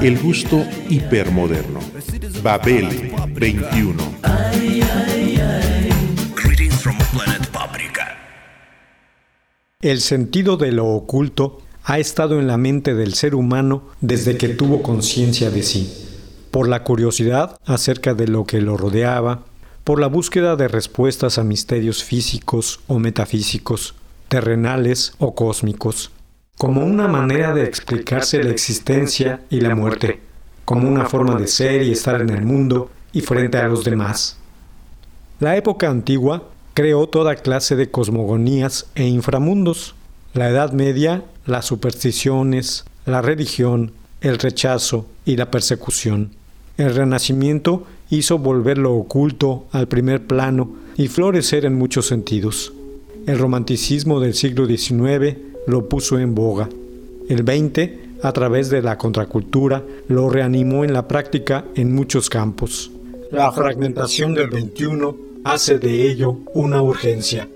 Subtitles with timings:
[0.00, 1.80] El gusto hipermoderno.
[2.42, 4.02] Babel 21.
[6.34, 8.16] Greetings from planet Paprika.
[9.80, 14.48] El sentido de lo oculto ha estado en la mente del ser humano desde que
[14.48, 15.92] tuvo conciencia de sí,
[16.50, 19.44] por la curiosidad acerca de lo que lo rodeaba,
[19.84, 23.94] por la búsqueda de respuestas a misterios físicos o metafísicos,
[24.28, 26.12] terrenales o cósmicos,
[26.62, 30.20] como una manera de explicarse la existencia y la muerte,
[30.64, 34.36] como una forma de ser y estar en el mundo y frente a los demás.
[35.40, 39.96] La época antigua creó toda clase de cosmogonías e inframundos.
[40.34, 46.30] La Edad Media, las supersticiones, la religión, el rechazo y la persecución.
[46.76, 52.72] El Renacimiento hizo volver lo oculto al primer plano y florecer en muchos sentidos.
[53.26, 56.68] El romanticismo del siglo XIX lo puso en boga.
[57.28, 57.90] El XX,
[58.22, 62.90] a través de la contracultura, lo reanimó en la práctica en muchos campos.
[63.30, 67.48] La fragmentación del XXI hace de ello una urgencia.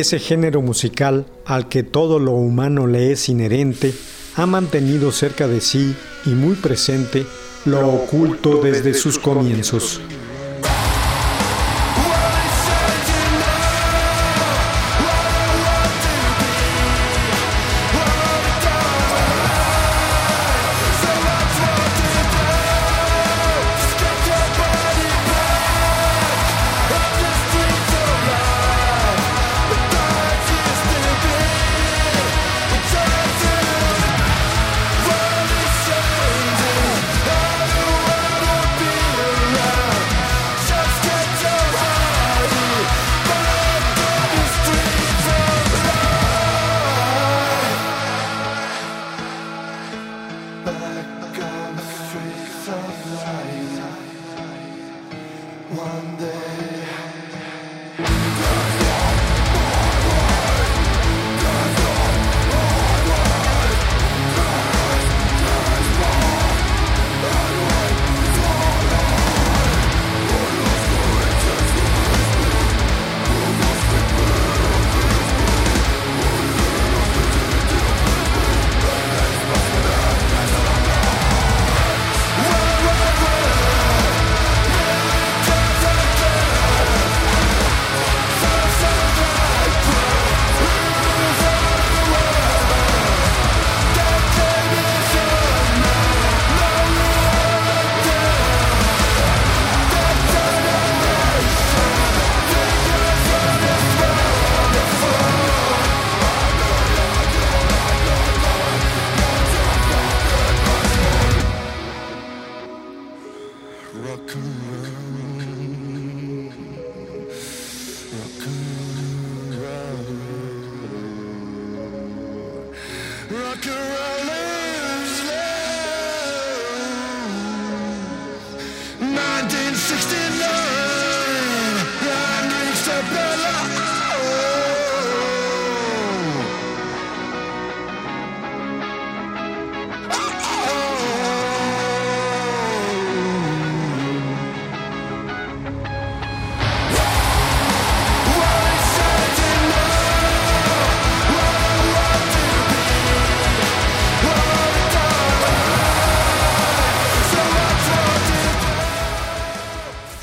[0.00, 3.94] Ese género musical al que todo lo humano le es inherente,
[4.36, 5.94] ha mantenido cerca de sí
[6.26, 7.24] y muy presente
[7.64, 10.00] lo oculto desde sus comienzos.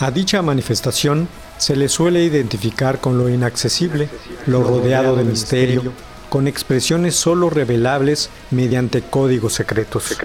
[0.04, 4.10] A dicha manifestación se le suele identificar con lo inaccesible,
[4.48, 5.94] lo rodeado de misterio,
[6.28, 10.18] con expresiones solo revelables mediante códigos secretos.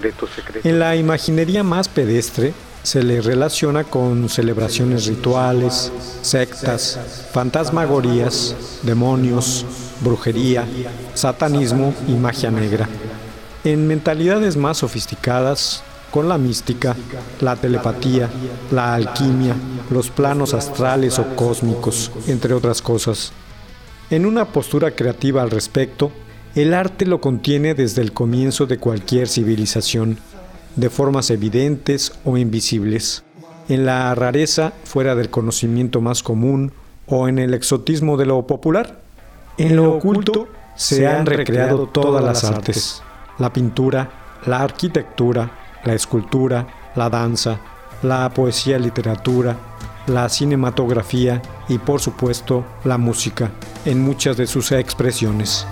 [0.65, 2.51] En la imaginería más pedestre
[2.83, 5.93] se le relaciona con celebraciones rituales,
[6.23, 6.99] sectas,
[7.31, 9.65] fantasmagorías, demonios,
[10.01, 10.67] brujería,
[11.13, 12.89] satanismo y magia negra.
[13.63, 16.95] En mentalidades más sofisticadas con la mística,
[17.41, 18.29] la telepatía,
[18.71, 19.55] la alquimia,
[19.89, 23.31] los planos astrales o cósmicos, entre otras cosas.
[24.09, 26.11] En una postura creativa al respecto,
[26.55, 30.17] el arte lo contiene desde el comienzo de cualquier civilización,
[30.75, 33.23] de formas evidentes o invisibles,
[33.67, 36.71] en la rareza fuera del conocimiento más común
[37.07, 38.99] o en el exotismo de lo popular.
[39.57, 43.03] En lo oculto se han recreado todas las artes,
[43.37, 44.09] la pintura,
[44.45, 45.51] la arquitectura,
[45.83, 47.59] la escultura, la danza,
[48.03, 49.55] la poesía, literatura,
[50.07, 53.51] la cinematografía y por supuesto la música
[53.85, 55.65] en muchas de sus expresiones.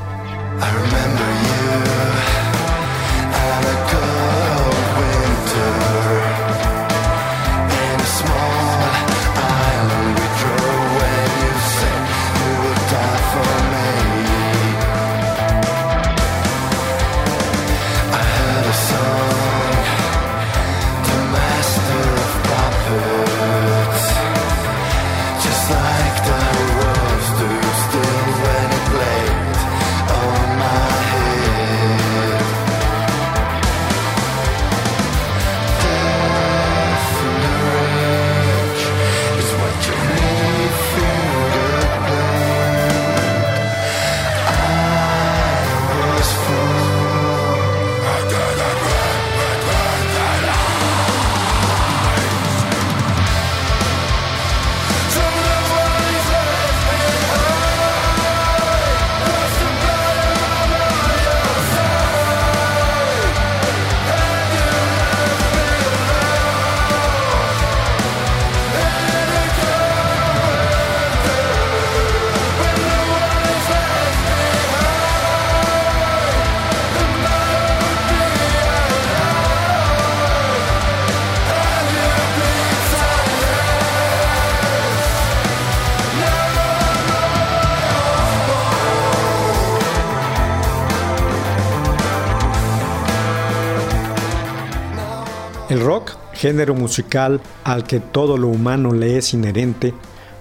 [95.77, 99.93] El rock, género musical al que todo lo humano le es inherente,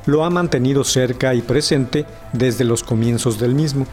[0.07, 3.87] lo ha mantenido cerca y presente desde los comienzos del mismo.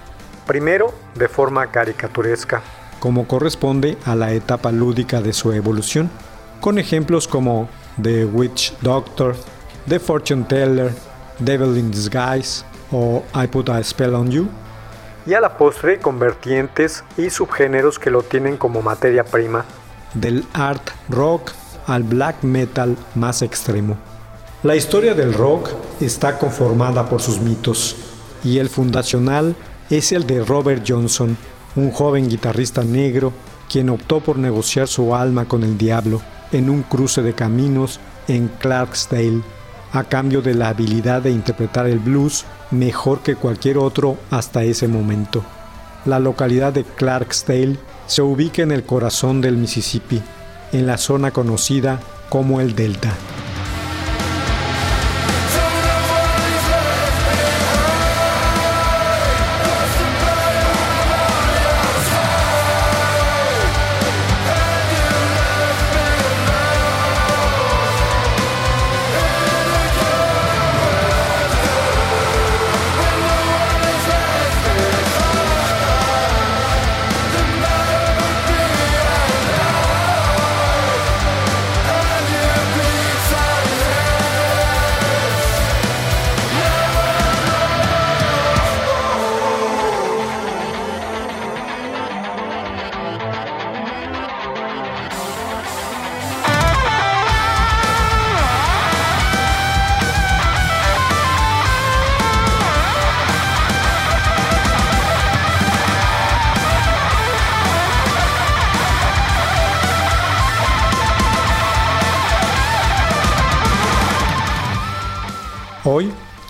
[0.47, 2.61] Primero, de forma caricaturesca,
[3.01, 6.09] como corresponde a la etapa lúdica de su evolución,
[6.61, 7.67] con ejemplos como
[8.01, 9.35] The Witch Doctor,
[9.89, 10.93] The Fortune Teller,
[11.39, 14.47] Devil in Disguise o I Put a Spell on You,
[15.25, 19.65] y a la postre con vertientes y subgéneros que lo tienen como materia prima
[20.13, 21.51] del art rock
[21.87, 23.97] al black metal más extremo.
[24.63, 27.95] La historia del rock está conformada por sus mitos,
[28.43, 29.55] y el fundacional
[29.89, 31.37] es el de Robert Johnson,
[31.75, 33.33] un joven guitarrista negro
[33.69, 38.47] quien optó por negociar su alma con el diablo en un cruce de caminos en
[38.47, 39.41] Clarksdale,
[39.91, 44.87] a cambio de la habilidad de interpretar el blues mejor que cualquier otro hasta ese
[44.87, 45.43] momento.
[46.05, 50.21] La localidad de Clarksdale se ubica en el corazón del Mississippi,
[50.71, 53.13] en la zona conocida como el Delta.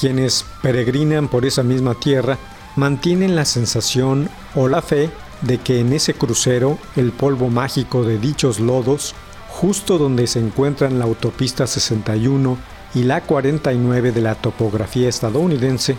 [0.04, 2.38] Quienes peregrinan por esa misma tierra
[2.76, 5.10] mantienen la sensación o la fe
[5.44, 9.16] de que en ese crucero el polvo mágico de dichos lodos,
[9.48, 12.58] justo donde se encuentran la autopista 61
[12.94, 15.96] y la 49 de la topografía estadounidense,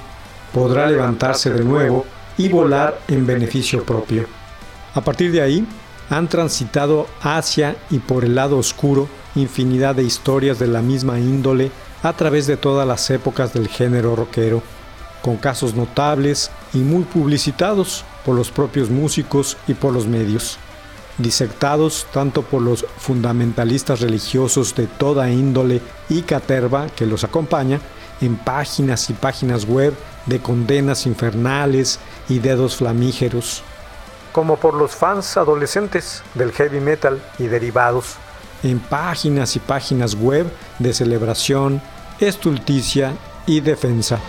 [0.52, 2.04] podrá levantarse de nuevo
[2.36, 4.26] y volar en beneficio propio.
[4.92, 5.66] A partir de ahí,
[6.10, 11.70] han transitado hacia y por el lado oscuro infinidad de historias de la misma índole
[12.04, 14.62] a través de todas las épocas del género rockero,
[15.22, 20.58] con casos notables y muy publicitados por los propios músicos y por los medios,
[21.16, 25.80] disectados tanto por los fundamentalistas religiosos de toda índole
[26.10, 27.80] y caterva que los acompaña,
[28.20, 29.94] en páginas y páginas web
[30.26, 33.62] de condenas infernales y dedos flamígeros,
[34.32, 38.16] como por los fans adolescentes del heavy metal y derivados,
[38.62, 40.46] en páginas y páginas web
[40.78, 41.80] de celebración,
[42.20, 43.12] estulticia
[43.46, 44.20] y defensa.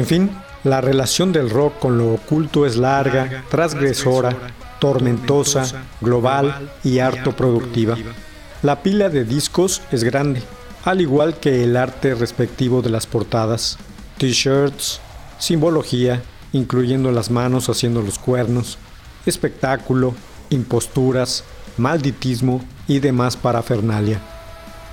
[0.00, 0.30] En fin,
[0.64, 4.34] la relación del rock con lo oculto es larga, transgresora,
[4.78, 7.98] tormentosa, global y harto productiva.
[8.62, 10.42] La pila de discos es grande,
[10.86, 13.76] al igual que el arte respectivo de las portadas,
[14.16, 15.02] t-shirts,
[15.38, 16.22] simbología,
[16.54, 18.78] incluyendo las manos haciendo los cuernos,
[19.26, 20.14] espectáculo,
[20.48, 21.44] imposturas,
[21.76, 24.18] malditismo y demás parafernalia.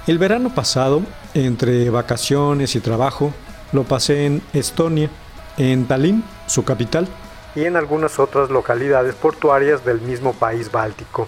[0.05, 1.01] El verano pasado,
[1.33, 3.33] entre vacaciones y trabajo,
[3.71, 5.09] lo pasé en Estonia,
[5.57, 7.07] en Tallinn, su capital,
[7.55, 11.27] y en algunas otras localidades portuarias del mismo país báltico,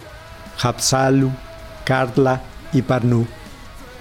[0.62, 1.32] Haapsalu,
[1.86, 2.42] Kardla
[2.72, 3.26] y Parnu.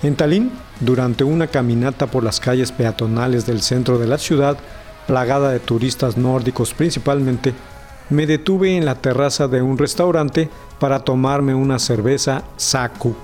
[0.03, 4.59] En Tallinn, durante una caminata por las calles peatonales del centro de la ciudad,
[5.07, 7.55] plagada de turistas nórdicos principalmente,
[8.11, 13.15] me detuve en la terraza de un restaurante para tomarme una cerveza Saku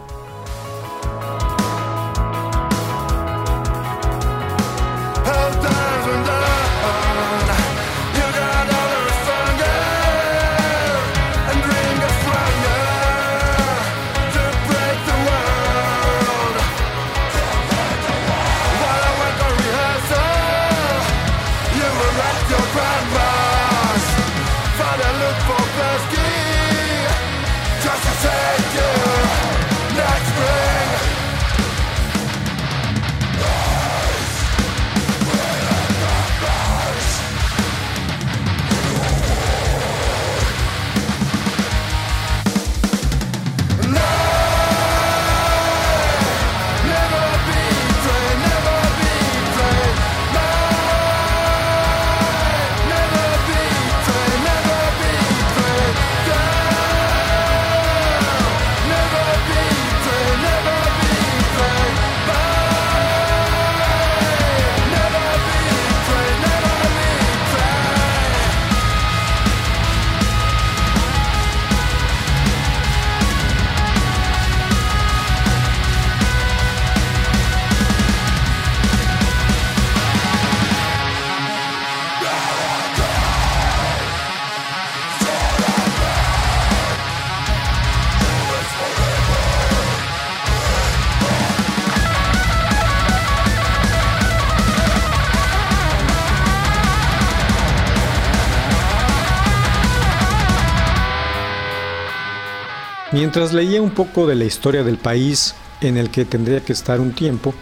[103.25, 107.01] Mientras leía un poco de la historia del país en el que tendría que estar
[107.01, 107.55] un tiempo,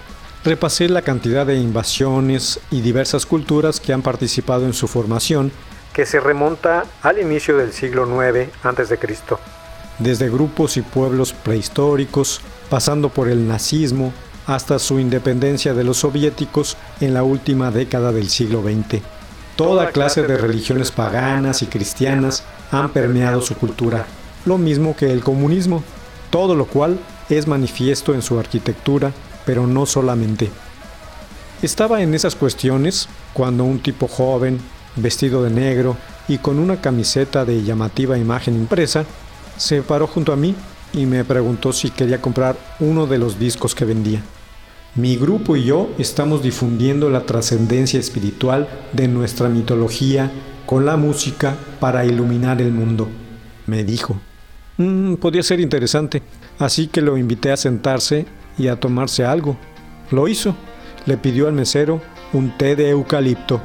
[0.43, 5.53] repasé la cantidad de invasiones y diversas culturas que han participado en su formación,
[5.93, 8.99] que se remonta al inicio del siglo IX a.C.,
[10.01, 14.13] desde grupos y pueblos prehistóricos, pasando por el nazismo,
[14.49, 19.01] hasta su independencia de los soviéticos en la última década del siglo XX.
[19.55, 22.43] Toda clase de religiones paganas y cristianas
[22.73, 24.07] han permeado su cultura
[24.45, 25.83] lo mismo que el comunismo,
[26.31, 29.13] todo lo cual es manifiesto en su arquitectura,
[29.45, 30.51] pero no solamente.
[31.63, 34.59] Estaba en esas cuestiones cuando un tipo joven,
[34.97, 35.97] vestido de negro
[36.29, 39.05] y con una camiseta de llamativa imagen impresa,
[39.57, 40.55] se paró junto a mí
[40.93, 44.23] y me preguntó si quería comprar uno de los discos que vendía.
[44.95, 50.31] Mi grupo y yo estamos difundiendo la trascendencia espiritual de nuestra mitología
[50.67, 53.09] con la música para iluminar el mundo,
[53.67, 54.21] me dijo.
[54.79, 56.23] Mm, podía ser interesante,
[56.59, 58.27] así que lo invité a sentarse
[58.59, 59.57] y a tomarse algo.
[60.11, 60.55] Lo hizo.
[61.07, 62.01] Le pidió al mesero
[62.33, 63.61] un té de eucalipto.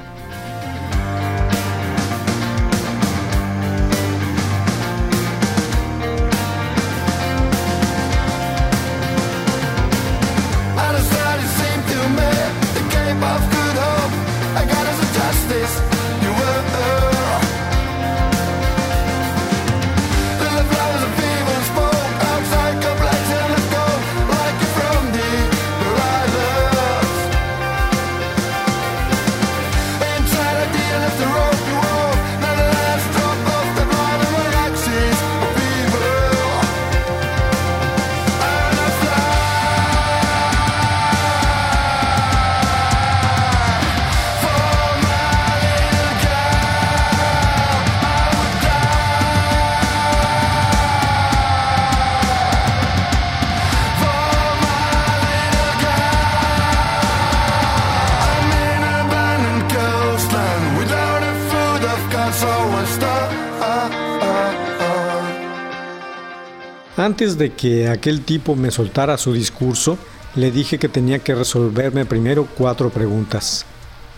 [67.08, 69.98] Antes de que aquel tipo me soltara su discurso,
[70.36, 73.66] le dije que tenía que resolverme primero cuatro preguntas.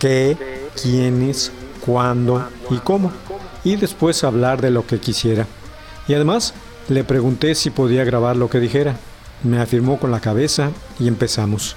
[0.00, 0.36] ¿Qué?
[0.82, 1.52] ¿Quiénes?
[1.86, 2.48] ¿Cuándo?
[2.68, 3.12] ¿Y cómo?
[3.62, 5.46] Y después hablar de lo que quisiera.
[6.08, 6.52] Y además
[6.88, 8.96] le pregunté si podía grabar lo que dijera.
[9.44, 11.76] Me afirmó con la cabeza y empezamos.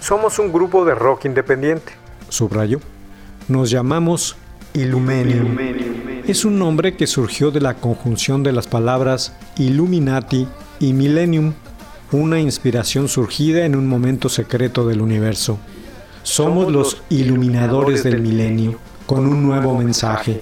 [0.00, 1.92] Somos un grupo de rock independiente,
[2.30, 2.80] subrayó.
[3.48, 4.34] Nos llamamos
[4.72, 5.58] Illuminium.
[6.26, 10.48] Es un nombre que surgió de la conjunción de las palabras Illuminati
[10.80, 11.54] y Millennium,
[12.10, 15.56] una inspiración surgida en un momento secreto del universo.
[16.24, 20.40] Somos los iluminadores del milenio, con un nuevo mensaje.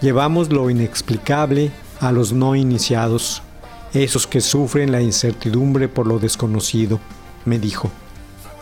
[0.00, 3.42] Llevamos lo inexplicable a los no iniciados,
[3.92, 6.98] esos que sufren la incertidumbre por lo desconocido,
[7.44, 7.90] me dijo.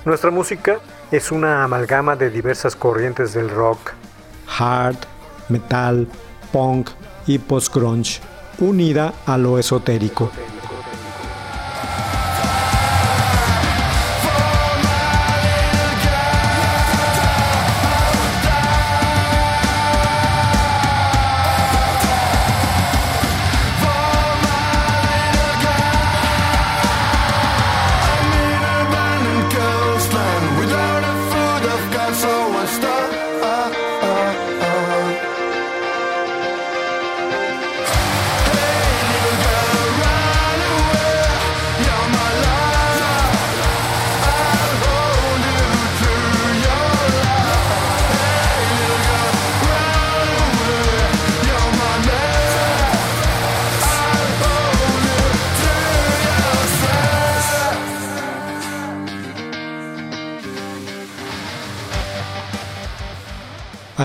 [0.05, 0.81] Nuestra música
[1.13, 3.93] es una amalgama de diversas corrientes del rock,
[4.59, 4.97] hard,
[5.49, 6.09] metal,
[6.53, 6.91] punk
[7.27, 8.21] y post-grunge,
[8.59, 10.31] unida a lo esotérico.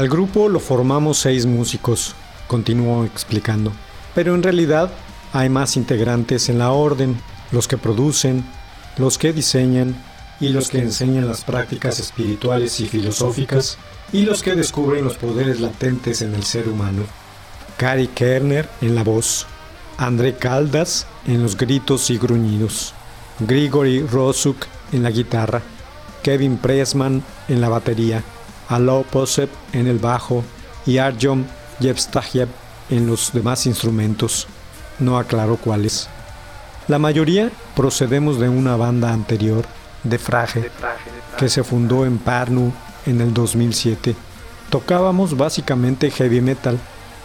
[0.04, 2.14] Al grupo lo formamos seis músicos,
[2.48, 3.72] continuó explicando,
[4.14, 4.92] pero en realidad
[5.32, 7.18] hay más integrantes en la orden,
[7.54, 8.44] los que producen,
[8.98, 9.96] los que diseñan
[10.42, 13.78] y los que enseñan las prácticas espirituales y filosóficas
[14.12, 17.04] y los que descubren los poderes latentes en el ser humano.
[17.78, 19.46] Cary Kerner en la voz,
[19.98, 22.94] André Caldas en los gritos y gruñidos,
[23.40, 25.62] Grigory Rosuk en la guitarra,
[26.24, 28.22] Kevin Pressman en la batería,
[28.70, 30.44] Alo Posep en el bajo
[30.86, 31.44] y Arjom
[31.80, 32.48] Yevstahyev
[32.90, 34.48] en los demás instrumentos.
[35.00, 36.10] No aclaro cuáles.
[36.88, 39.66] La mayoría procedemos de una banda anterior,
[40.04, 40.70] de Frage,
[41.38, 42.74] que se fundó en Parnu
[43.06, 44.16] en el 2007.
[44.70, 46.78] Tocábamos básicamente heavy metal,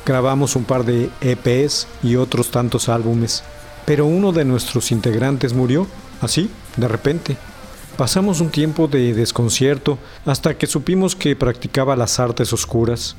[0.07, 3.43] grabamos un par de EPs y otros tantos álbumes,
[3.85, 5.87] pero uno de nuestros integrantes murió,
[6.21, 7.37] así, de repente.
[7.99, 13.17] Pasamos un tiempo de desconcierto hasta que supimos que practicaba las artes oscuras.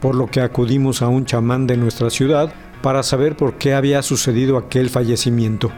[0.00, 4.02] por lo que acudimos a un chamán de nuestra ciudad para saber por qué había
[4.02, 5.70] sucedido aquel fallecimiento.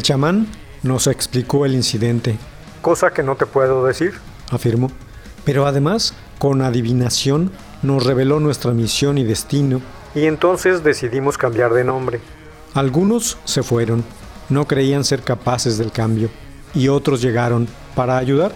[0.00, 0.46] El chamán
[0.82, 2.38] nos explicó el incidente.
[2.80, 4.14] Cosa que no te puedo decir,
[4.50, 4.90] afirmó.
[5.44, 9.82] Pero además, con adivinación, nos reveló nuestra misión y destino,
[10.14, 12.18] y entonces decidimos cambiar de nombre.
[12.72, 14.02] Algunos se fueron,
[14.48, 16.30] no creían ser capaces del cambio,
[16.72, 18.52] y otros llegaron para ayudar.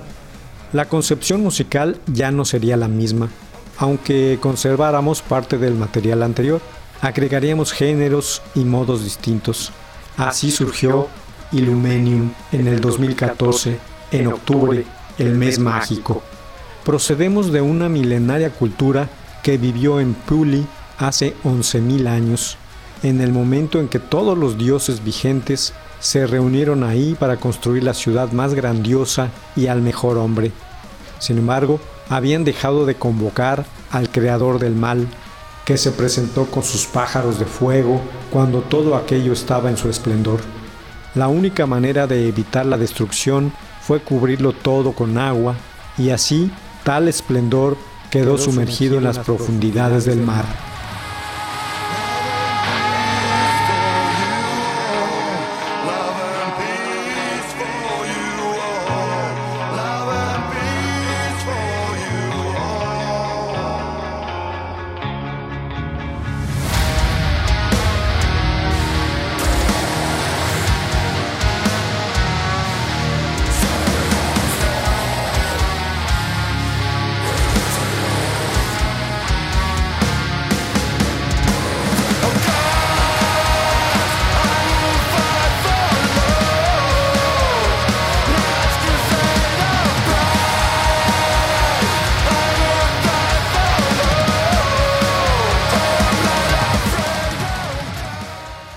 [0.73, 3.29] La concepción musical ya no sería la misma,
[3.77, 6.63] aunque conserváramos parte del material anterior.
[7.03, 9.73] Agregaríamos géneros y modos distintos.
[10.17, 11.11] Así surgió
[11.55, 13.79] Illumenium en el 2014,
[14.11, 14.85] en octubre,
[15.19, 16.23] el mes mágico.
[16.85, 19.09] Procedemos de una milenaria cultura
[19.43, 20.67] que vivió en Puli
[20.99, 22.57] hace 11.000 años,
[23.03, 27.95] en el momento en que todos los dioses vigentes se reunieron ahí para construir la
[27.95, 30.51] ciudad más grandiosa y al mejor hombre.
[31.21, 35.07] Sin embargo, habían dejado de convocar al creador del mal,
[35.65, 40.41] que se presentó con sus pájaros de fuego cuando todo aquello estaba en su esplendor.
[41.15, 45.55] La única manera de evitar la destrucción fue cubrirlo todo con agua
[45.97, 46.51] y así
[46.83, 47.77] tal esplendor
[48.11, 50.45] quedó, sumergido en las profundidades del mar.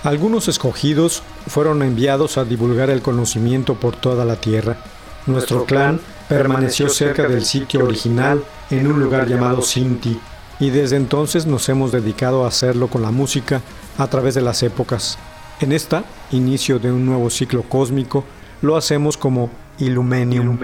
[0.08, 4.78] Algunos escogidos fueron enviados a divulgar el conocimiento por toda la tierra.
[5.26, 10.18] Nuestro clan permaneció cerca del sitio original en un lugar llamado Sinti,
[10.62, 13.62] y desde entonces nos hemos dedicado a hacerlo con la música
[13.98, 15.18] a través de las épocas.
[15.60, 18.24] En esta, inicio de un nuevo ciclo cósmico,
[18.62, 20.58] lo hacemos como Illumenium.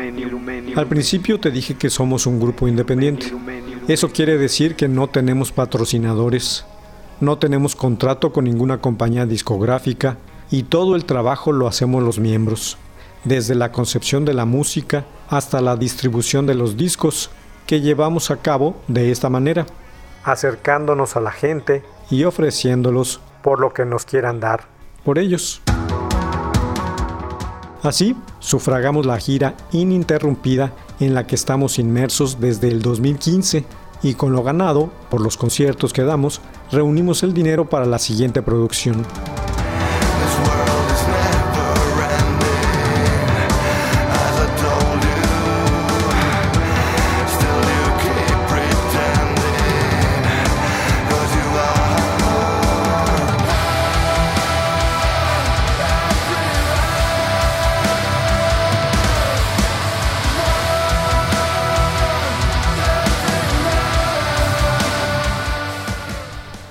[0.78, 3.34] Al principio te dije que somos un grupo independiente.
[3.90, 6.64] Eso quiere decir que no tenemos patrocinadores,
[7.20, 10.18] no tenemos contrato con ninguna compañía discográfica
[10.52, 12.78] y todo el trabajo lo hacemos los miembros,
[13.24, 17.30] desde la concepción de la música hasta la distribución de los discos
[17.66, 19.66] que llevamos a cabo de esta manera,
[20.24, 24.68] acercándonos a la gente y ofreciéndolos por lo que nos quieran dar
[25.04, 25.62] por ellos.
[27.82, 30.72] Así, sufragamos la gira ininterrumpida
[31.02, 33.66] en la que estamos inmersos desde el 2015
[34.04, 38.42] y con lo ganado por los conciertos que damos, reunimos el dinero para la siguiente
[38.42, 39.06] producción.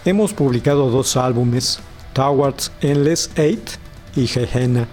[0.05, 1.79] Hemos publicado dos álbumes,
[2.13, 3.71] Towards Endless Eight
[4.17, 4.89] y Gehenna.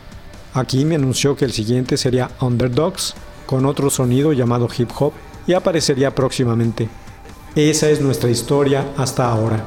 [0.54, 3.16] Aquí me anunció que el siguiente sería Underdogs,
[3.48, 5.14] con otro sonido llamado hip hop,
[5.48, 6.90] y aparecería próximamente.
[7.56, 9.66] Esa es nuestra historia hasta ahora.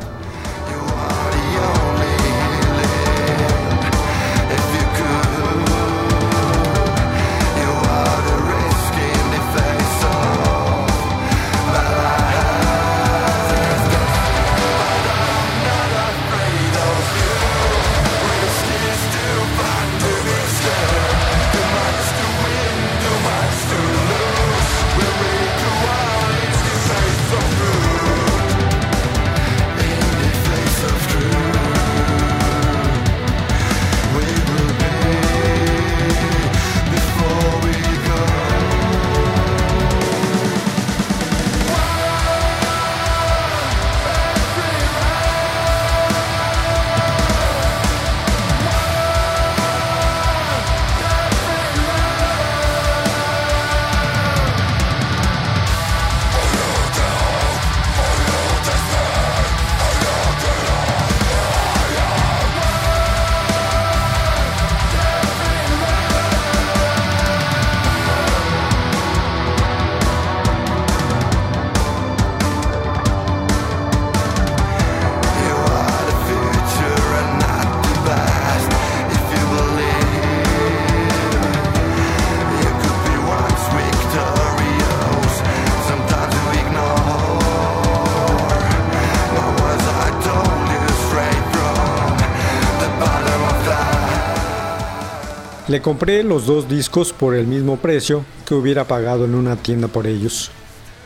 [95.72, 99.88] Le compré los dos discos por el mismo precio que hubiera pagado en una tienda
[99.88, 100.50] por ellos.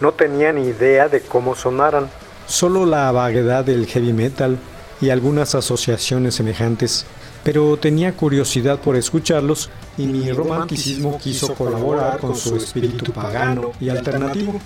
[0.00, 2.10] No tenía ni idea de cómo sonaran,
[2.48, 4.58] solo la vaguedad del heavy metal
[5.00, 7.06] y algunas asociaciones semejantes,
[7.44, 13.90] pero tenía curiosidad por escucharlos y mi romanticismo quiso colaborar con su espíritu pagano y
[13.90, 14.60] alternativo,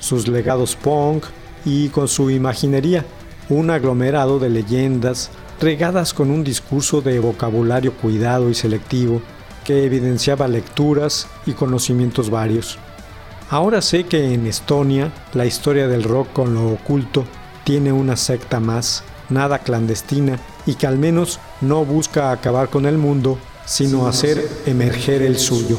[0.00, 1.24] sus legados punk
[1.64, 3.06] y con su imaginería,
[3.48, 9.22] un aglomerado de leyendas regadas con un discurso de vocabulario cuidado y selectivo
[9.66, 12.78] que evidenciaba lecturas y conocimientos varios.
[13.50, 17.24] Ahora sé que en Estonia la historia del rock con lo oculto
[17.64, 22.96] tiene una secta más, nada clandestina y que al menos no busca acabar con el
[22.96, 25.78] mundo, sino hacer emerger el suyo.